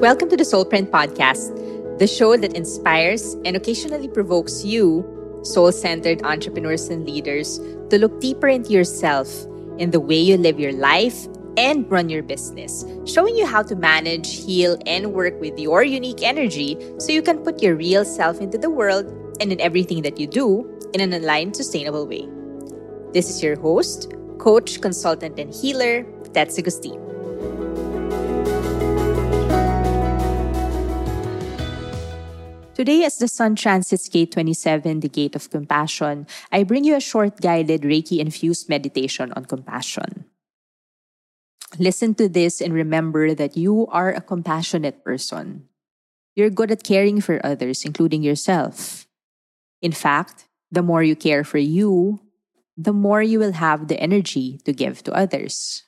Welcome 0.00 0.30
to 0.30 0.36
the 0.38 0.44
Soulprint 0.44 0.88
Podcast, 0.88 1.98
the 1.98 2.06
show 2.06 2.34
that 2.34 2.54
inspires 2.54 3.34
and 3.44 3.54
occasionally 3.54 4.08
provokes 4.08 4.64
you, 4.64 5.04
soul 5.42 5.70
centered 5.72 6.22
entrepreneurs 6.24 6.88
and 6.88 7.06
leaders, 7.06 7.58
to 7.90 7.98
look 7.98 8.18
deeper 8.18 8.48
into 8.48 8.70
yourself 8.70 9.28
in 9.76 9.90
the 9.90 10.00
way 10.00 10.18
you 10.18 10.38
live 10.38 10.58
your 10.58 10.72
life 10.72 11.28
and 11.58 11.84
run 11.90 12.08
your 12.08 12.22
business, 12.22 12.82
showing 13.04 13.36
you 13.36 13.44
how 13.44 13.62
to 13.62 13.76
manage, 13.76 14.42
heal, 14.42 14.78
and 14.86 15.12
work 15.12 15.38
with 15.38 15.58
your 15.58 15.84
unique 15.84 16.22
energy 16.22 16.78
so 16.98 17.12
you 17.12 17.20
can 17.20 17.36
put 17.44 17.60
your 17.60 17.76
real 17.76 18.02
self 18.02 18.40
into 18.40 18.56
the 18.56 18.70
world 18.70 19.04
and 19.38 19.52
in 19.52 19.60
everything 19.60 20.00
that 20.00 20.18
you 20.18 20.26
do 20.26 20.64
in 20.94 21.02
an 21.02 21.12
aligned, 21.12 21.54
sustainable 21.54 22.06
way. 22.06 22.26
This 23.12 23.28
is 23.28 23.42
your 23.42 23.60
host, 23.60 24.14
coach, 24.38 24.80
consultant, 24.80 25.38
and 25.38 25.52
healer, 25.52 26.04
Tets 26.32 26.58
Agustin. 26.58 27.09
Today, 32.80 33.04
as 33.04 33.18
the 33.18 33.28
Sun 33.28 33.56
transits 33.56 34.08
Gate 34.08 34.32
27, 34.32 35.00
the 35.00 35.08
Gate 35.10 35.36
of 35.36 35.50
Compassion, 35.50 36.26
I 36.50 36.62
bring 36.62 36.82
you 36.82 36.96
a 36.96 37.04
short 37.04 37.38
guided 37.38 37.82
Reiki 37.82 38.20
infused 38.20 38.70
meditation 38.70 39.34
on 39.36 39.44
compassion. 39.44 40.24
Listen 41.78 42.14
to 42.14 42.26
this 42.26 42.62
and 42.62 42.72
remember 42.72 43.34
that 43.34 43.54
you 43.54 43.86
are 43.88 44.08
a 44.08 44.22
compassionate 44.22 45.04
person. 45.04 45.68
You're 46.34 46.48
good 46.48 46.70
at 46.70 46.82
caring 46.82 47.20
for 47.20 47.44
others, 47.44 47.84
including 47.84 48.22
yourself. 48.22 49.06
In 49.82 49.92
fact, 49.92 50.48
the 50.72 50.80
more 50.80 51.02
you 51.02 51.16
care 51.16 51.44
for 51.44 51.58
you, 51.58 52.18
the 52.78 52.94
more 52.94 53.20
you 53.20 53.38
will 53.38 53.60
have 53.60 53.88
the 53.88 54.00
energy 54.00 54.56
to 54.64 54.72
give 54.72 55.02
to 55.02 55.12
others. 55.12 55.84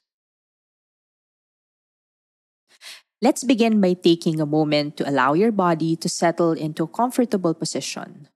Let's 3.22 3.44
begin 3.46 3.80
by 3.80 3.94
taking 3.94 4.40
a 4.40 4.46
moment 4.46 4.96
to 4.98 5.08
allow 5.08 5.34
your 5.34 5.52
body 5.52 5.94
to 5.94 6.08
settle 6.08 6.58
into 6.58 6.82
a 6.82 6.90
comfortable 6.90 7.54
position. 7.54 8.26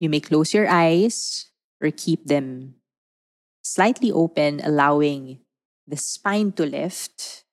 You 0.00 0.10
may 0.10 0.18
close 0.18 0.52
your 0.52 0.66
eyes 0.66 1.46
or 1.80 1.94
keep 1.94 2.26
them 2.26 2.74
slightly 3.62 4.10
open, 4.10 4.60
allowing 4.64 5.38
the 5.86 5.96
spine 5.96 6.50
to 6.58 6.66
lift, 6.66 7.44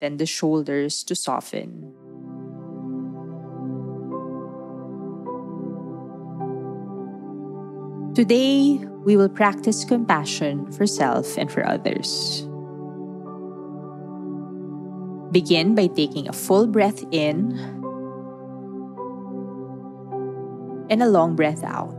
then 0.00 0.16
the 0.16 0.24
shoulders 0.24 1.04
to 1.04 1.14
soften. 1.14 1.92
Today, 8.14 8.80
we 9.04 9.16
will 9.16 9.28
practice 9.28 9.84
compassion 9.84 10.70
for 10.72 10.86
self 10.86 11.38
and 11.38 11.50
for 11.50 11.66
others. 11.66 12.46
Begin 15.32 15.74
by 15.74 15.86
taking 15.86 16.28
a 16.28 16.32
full 16.32 16.66
breath 16.66 17.02
in 17.10 17.56
and 20.90 21.02
a 21.02 21.08
long 21.08 21.36
breath 21.36 21.62
out. 21.64 21.94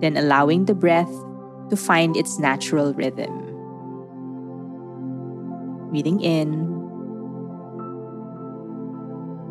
Then 0.00 0.16
allowing 0.16 0.64
the 0.64 0.74
breath 0.74 1.10
to 1.70 1.76
find 1.76 2.16
its 2.16 2.38
natural 2.38 2.94
rhythm. 2.94 3.42
Breathing 5.90 6.20
in, 6.20 6.48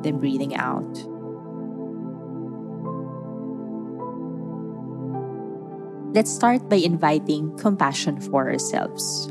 then 0.01 0.19
breathing 0.19 0.55
out. 0.55 1.14
Let's 6.15 6.31
start 6.31 6.69
by 6.69 6.77
inviting 6.77 7.51
compassion 7.59 8.21
for 8.21 8.47
ourselves. 8.47 9.27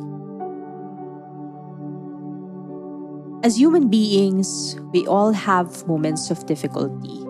As 3.43 3.57
human 3.57 3.89
beings, 3.89 4.77
we 4.93 5.07
all 5.07 5.33
have 5.33 5.89
moments 5.89 6.31
of 6.31 6.45
difficulty, 6.45 7.25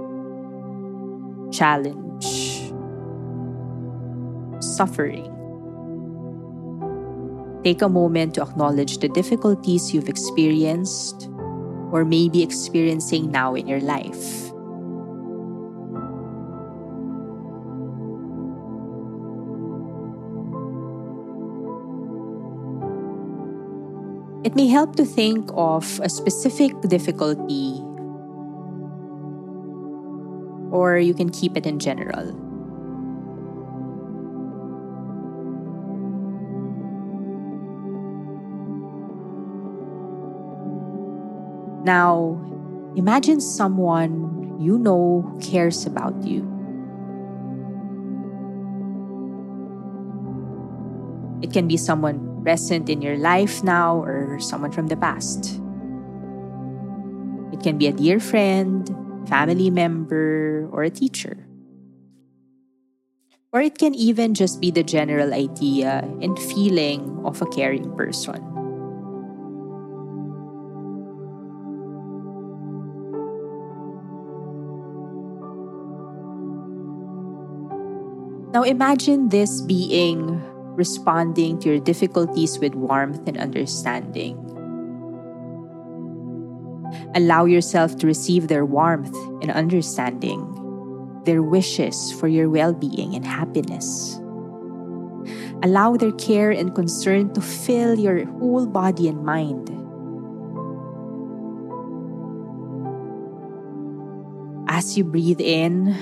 challenge, 1.54 2.26
suffering. 4.58 5.30
Take 7.62 7.80
a 7.80 7.88
moment 7.88 8.34
to 8.34 8.42
acknowledge 8.42 8.98
the 8.98 9.08
difficulties 9.08 9.94
you've 9.94 10.08
experienced 10.08 11.30
or 11.94 12.04
may 12.04 12.28
be 12.28 12.42
experiencing 12.42 13.30
now 13.30 13.54
in 13.54 13.68
your 13.68 13.80
life. 13.80 14.53
It 24.44 24.54
may 24.54 24.68
help 24.68 24.96
to 24.96 25.06
think 25.06 25.48
of 25.56 26.00
a 26.04 26.08
specific 26.10 26.78
difficulty, 26.82 27.80
or 30.70 30.98
you 30.98 31.14
can 31.14 31.30
keep 31.30 31.56
it 31.56 31.64
in 31.64 31.78
general. 31.78 32.36
Now, 41.84 42.36
imagine 42.96 43.40
someone 43.40 44.60
you 44.60 44.76
know 44.76 45.24
who 45.24 45.40
cares 45.40 45.86
about 45.86 46.22
you. 46.22 46.44
It 51.40 51.50
can 51.50 51.66
be 51.66 51.78
someone 51.78 52.33
present 52.44 52.92
in 52.92 53.00
your 53.00 53.16
life 53.16 53.64
now 53.64 53.96
or 54.04 54.38
someone 54.38 54.70
from 54.70 54.86
the 54.86 54.96
past. 54.96 55.58
It 57.50 57.64
can 57.64 57.78
be 57.78 57.88
a 57.88 57.92
dear 57.92 58.20
friend, 58.20 58.84
family 59.26 59.70
member, 59.70 60.68
or 60.70 60.84
a 60.84 60.90
teacher. 60.90 61.48
Or 63.52 63.60
it 63.60 63.78
can 63.78 63.94
even 63.94 64.34
just 64.34 64.60
be 64.60 64.70
the 64.70 64.82
general 64.82 65.32
idea 65.32 66.04
and 66.20 66.38
feeling 66.52 67.22
of 67.24 67.40
a 67.40 67.46
caring 67.46 67.88
person. 67.96 68.42
Now 78.52 78.62
imagine 78.62 79.30
this 79.30 79.62
being 79.62 80.38
responding 80.76 81.58
to 81.60 81.70
your 81.70 81.80
difficulties 81.80 82.58
with 82.58 82.74
warmth 82.74 83.26
and 83.26 83.38
understanding. 83.38 84.38
Allow 87.14 87.44
yourself 87.46 87.96
to 87.98 88.06
receive 88.06 88.48
their 88.48 88.64
warmth 88.64 89.14
and 89.42 89.50
understanding, 89.50 90.42
their 91.24 91.42
wishes 91.42 92.12
for 92.12 92.28
your 92.28 92.50
well 92.50 92.72
being 92.72 93.14
and 93.14 93.26
happiness. 93.26 94.20
Allow 95.62 95.96
their 95.96 96.12
care 96.12 96.50
and 96.50 96.74
concern 96.74 97.32
to 97.34 97.40
fill 97.40 97.98
your 97.98 98.26
whole 98.38 98.66
body 98.66 99.08
and 99.08 99.24
mind. 99.24 99.70
As 104.68 104.98
you 104.98 105.04
breathe 105.04 105.40
in, 105.40 105.94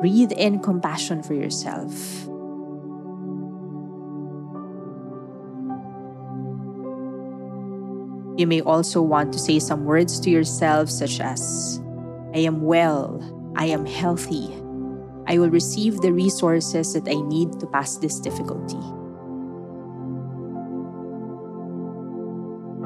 breathe 0.00 0.32
in 0.32 0.60
compassion 0.60 1.22
for 1.22 1.34
yourself. 1.34 2.28
You 8.40 8.46
may 8.46 8.62
also 8.62 9.02
want 9.02 9.34
to 9.34 9.38
say 9.38 9.58
some 9.58 9.84
words 9.84 10.18
to 10.20 10.30
yourself, 10.30 10.88
such 10.88 11.20
as, 11.20 11.78
I 12.32 12.38
am 12.38 12.62
well, 12.62 13.20
I 13.54 13.66
am 13.66 13.84
healthy, 13.84 14.48
I 15.26 15.36
will 15.36 15.50
receive 15.50 16.00
the 16.00 16.10
resources 16.10 16.94
that 16.94 17.06
I 17.06 17.20
need 17.20 17.60
to 17.60 17.66
pass 17.66 17.98
this 17.98 18.18
difficulty. 18.18 18.80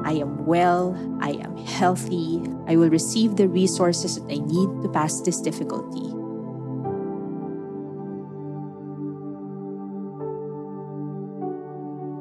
I 0.03 0.19
am 0.19 0.45
well, 0.45 0.91
I 1.21 1.39
am 1.39 1.55
healthy, 1.55 2.43
I 2.67 2.75
will 2.75 2.89
receive 2.89 3.37
the 3.37 3.47
resources 3.47 4.19
that 4.19 4.29
I 4.29 4.43
need 4.43 4.83
to 4.83 4.89
pass 4.91 5.21
this 5.21 5.39
difficulty. 5.39 6.11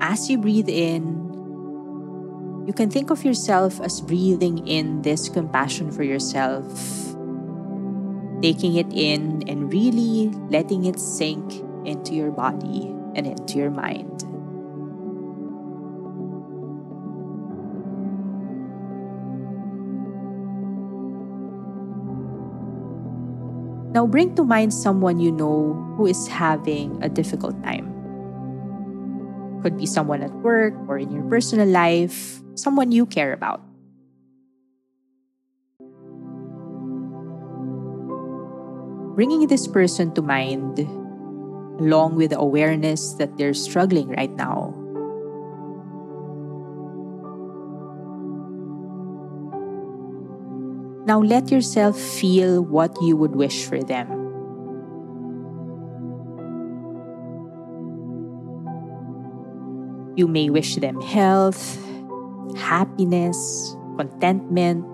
As 0.01 0.31
you 0.31 0.39
breathe 0.39 0.69
in, 0.69 1.24
you 2.67 2.73
can 2.73 2.91
think 2.91 3.11
of 3.11 3.25
yourself 3.25 3.81
as 3.81 4.01
breathing 4.01 4.67
in 4.67 5.03
this 5.03 5.29
compassion 5.29 5.91
for 5.93 6.03
yourself, 6.03 6.65
taking 8.41 8.77
it 8.77 8.91
in 8.93 9.45
and 9.49 9.73
really 9.73 10.33
letting 10.49 10.87
it 10.87 10.99
sink 10.99 11.61
into 11.85 12.15
your 12.15 12.31
body 12.31 12.89
and 13.15 13.27
into 13.27 13.59
your 13.59 13.71
mind. 13.71 14.25
Now 23.93 24.09
bring 24.09 24.35
to 24.35 24.43
mind 24.43 24.75
someone 24.75 25.21
you 25.21 25.31
know 25.31 25.75
who 25.97 26.07
is 26.07 26.27
having 26.27 27.01
a 27.03 27.09
difficult 27.09 27.63
time. 27.63 27.94
Could 29.65 29.81
be 29.81 29.89
someone 29.89 30.21
at 30.21 30.33
work 30.45 30.77
or 30.85 31.01
in 31.01 31.09
your 31.09 31.25
personal 31.25 31.65
life, 31.65 32.37
someone 32.53 32.93
you 32.93 33.09
care 33.09 33.33
about. 33.33 33.65
Bringing 39.17 39.49
this 39.49 39.65
person 39.65 40.13
to 40.15 40.21
mind, 40.21 40.85
along 41.81 42.21
with 42.21 42.37
the 42.37 42.39
awareness 42.39 43.15
that 43.17 43.39
they're 43.41 43.57
struggling 43.57 44.13
right 44.13 44.33
now, 44.37 44.77
Now 51.05 51.21
let 51.21 51.51
yourself 51.51 52.01
feel 52.01 52.65
what 52.65 52.97
you 53.03 53.15
would 53.17 53.37
wish 53.37 53.67
for 53.69 53.77
them. 53.83 54.24
You 60.17 60.29
may 60.29 60.49
wish 60.49 60.77
them 60.77 61.01
health, 61.01 61.59
happiness, 62.55 63.75
contentment, 63.99 64.87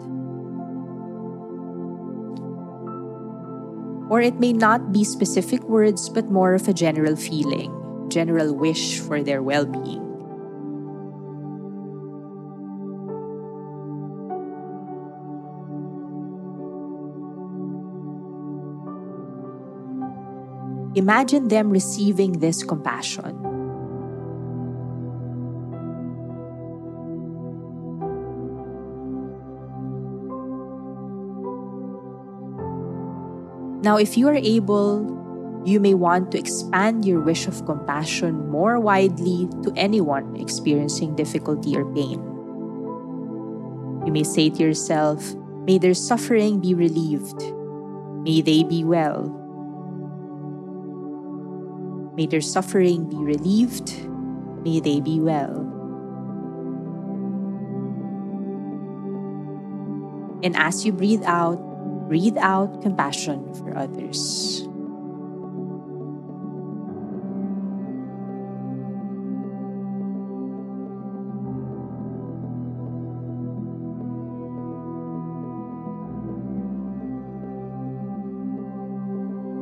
or 4.08 4.20
it 4.20 4.40
may 4.40 4.52
not 4.52 4.92
be 4.92 5.04
specific 5.04 5.62
words 5.68 6.08
but 6.08 6.30
more 6.32 6.54
of 6.54 6.68
a 6.68 6.72
general 6.72 7.16
feeling, 7.16 7.68
general 8.08 8.56
wish 8.56 8.98
for 8.98 9.22
their 9.22 9.42
well 9.42 9.66
being. 9.66 10.00
Imagine 20.96 21.48
them 21.48 21.70
receiving 21.70 22.40
this 22.40 22.64
compassion. 22.64 23.49
Now, 33.82 33.96
if 33.96 34.18
you 34.18 34.28
are 34.28 34.36
able, 34.36 35.62
you 35.64 35.80
may 35.80 35.94
want 35.94 36.32
to 36.32 36.38
expand 36.38 37.04
your 37.04 37.20
wish 37.20 37.46
of 37.46 37.64
compassion 37.64 38.48
more 38.48 38.78
widely 38.78 39.48
to 39.62 39.72
anyone 39.76 40.36
experiencing 40.36 41.16
difficulty 41.16 41.76
or 41.76 41.84
pain. 41.94 42.20
You 44.04 44.12
may 44.12 44.22
say 44.22 44.50
to 44.50 44.62
yourself, 44.62 45.34
May 45.64 45.78
their 45.78 45.94
suffering 45.94 46.60
be 46.60 46.74
relieved. 46.74 47.40
May 48.24 48.40
they 48.40 48.64
be 48.64 48.84
well. 48.84 49.28
May 52.16 52.26
their 52.26 52.40
suffering 52.40 53.08
be 53.08 53.16
relieved. 53.16 53.96
May 54.64 54.80
they 54.80 55.00
be 55.00 55.20
well. 55.20 55.68
And 60.42 60.56
as 60.56 60.84
you 60.84 60.92
breathe 60.92 61.22
out, 61.24 61.60
breathe 62.10 62.34
out 62.42 62.82
compassion 62.82 63.38
for 63.54 63.70
others. 63.78 64.66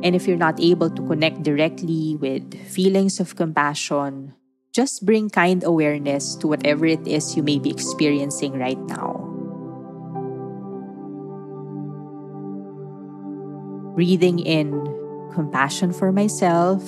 And 0.01 0.17
if 0.17 0.25
you're 0.25 0.41
not 0.41 0.57
able 0.57 0.89
to 0.89 1.05
connect 1.05 1.43
directly 1.43 2.17
with 2.17 2.57
feelings 2.65 3.19
of 3.19 3.35
compassion, 3.35 4.33
just 4.73 5.05
bring 5.05 5.29
kind 5.29 5.61
awareness 5.63 6.33
to 6.41 6.47
whatever 6.47 6.87
it 6.87 7.05
is 7.05 7.37
you 7.37 7.43
may 7.43 7.59
be 7.59 7.69
experiencing 7.69 8.57
right 8.57 8.81
now. 8.89 9.28
Breathing 13.95 14.39
in 14.39 14.71
compassion 15.33 15.91
for 15.93 16.11
myself. 16.11 16.81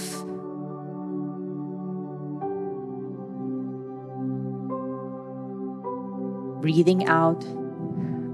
Breathing 6.62 7.08
out 7.08 7.42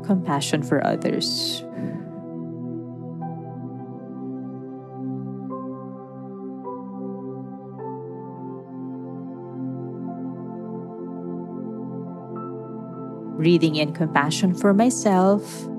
compassion 0.06 0.64
for 0.64 0.86
others. 0.86 1.64
breathing 13.38 13.76
in 13.76 13.94
compassion 13.94 14.54
for 14.54 14.74
myself, 14.74 15.70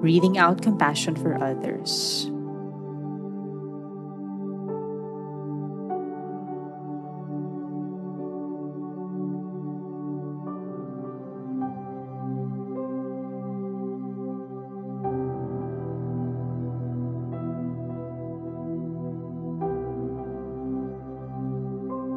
breathing 0.00 0.38
out 0.38 0.62
compassion 0.62 1.16
for 1.16 1.34
others. 1.42 2.30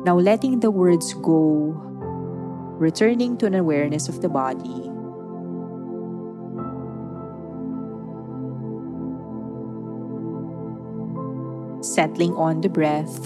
Now 0.03 0.17
letting 0.17 0.59
the 0.59 0.71
words 0.71 1.13
go 1.13 1.77
returning 2.81 3.37
to 3.37 3.45
an 3.45 3.53
awareness 3.53 4.09
of 4.09 4.21
the 4.21 4.29
body. 4.29 4.90
Settling 11.91 12.31
on 12.35 12.61
the 12.61 12.69
breath. 12.69 13.19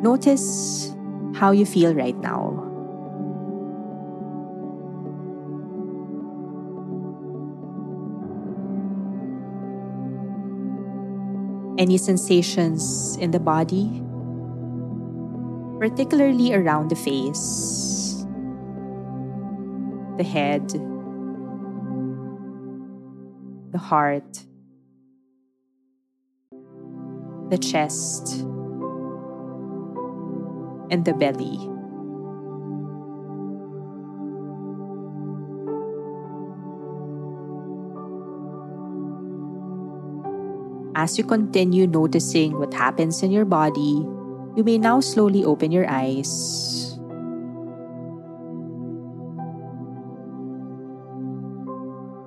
Notice 0.00 0.94
how 1.34 1.50
you 1.50 1.66
feel 1.66 1.92
right 1.92 2.16
now. 2.16 2.61
Any 11.78 11.96
sensations 11.96 13.16
in 13.16 13.30
the 13.30 13.40
body, 13.40 14.02
particularly 15.78 16.54
around 16.54 16.90
the 16.90 16.96
face, 16.96 18.24
the 20.18 20.24
head, 20.24 20.68
the 23.72 23.78
heart, 23.78 24.44
the 27.48 27.58
chest, 27.58 28.40
and 30.90 31.04
the 31.04 31.14
belly. 31.14 31.71
As 41.02 41.18
you 41.18 41.24
continue 41.26 41.88
noticing 41.88 42.60
what 42.62 42.72
happens 42.72 43.24
in 43.24 43.32
your 43.32 43.44
body, 43.44 44.06
you 44.54 44.62
may 44.62 44.78
now 44.78 45.00
slowly 45.00 45.42
open 45.42 45.72
your 45.72 45.90
eyes. 45.90 46.30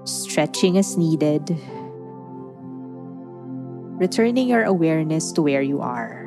Stretching 0.04 0.76
as 0.76 0.98
needed. 0.98 1.56
Returning 3.96 4.50
your 4.50 4.68
awareness 4.68 5.32
to 5.32 5.42
where 5.42 5.64
you 5.64 5.80
are. 5.80 6.25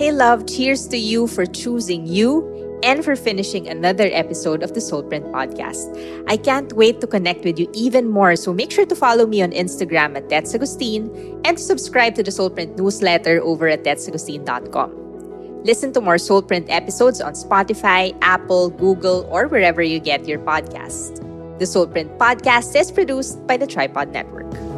Hey, 0.00 0.12
love, 0.12 0.46
cheers 0.46 0.88
to 0.88 0.96
you 0.96 1.26
for 1.26 1.44
choosing 1.44 2.06
you 2.06 2.80
and 2.82 3.04
for 3.04 3.14
finishing 3.14 3.68
another 3.68 4.08
episode 4.14 4.62
of 4.62 4.72
the 4.72 4.80
Soulprint 4.80 5.30
podcast. 5.30 5.92
I 6.26 6.38
can't 6.38 6.72
wait 6.72 7.02
to 7.02 7.06
connect 7.06 7.44
with 7.44 7.58
you 7.58 7.70
even 7.74 8.08
more, 8.08 8.34
so 8.34 8.54
make 8.54 8.70
sure 8.70 8.86
to 8.86 8.96
follow 8.96 9.26
me 9.26 9.42
on 9.42 9.50
Instagram 9.50 10.16
at 10.16 10.30
Tetsagustin 10.30 11.42
and 11.44 11.60
subscribe 11.60 12.14
to 12.14 12.22
the 12.22 12.30
Soulprint 12.30 12.78
newsletter 12.78 13.42
over 13.42 13.68
at 13.68 13.84
tetsagustin.com. 13.84 15.64
Listen 15.64 15.92
to 15.92 16.00
more 16.00 16.16
Soulprint 16.16 16.70
episodes 16.70 17.20
on 17.20 17.34
Spotify, 17.34 18.16
Apple, 18.22 18.70
Google, 18.70 19.28
or 19.30 19.48
wherever 19.48 19.82
you 19.82 20.00
get 20.00 20.26
your 20.26 20.38
podcasts. 20.38 21.14
The 21.58 21.66
Soulprint 21.66 22.16
podcast 22.16 22.74
is 22.74 22.90
produced 22.90 23.46
by 23.46 23.58
the 23.58 23.66
Tripod 23.66 24.14
Network. 24.14 24.69